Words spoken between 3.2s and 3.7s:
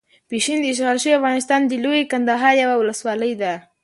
ده.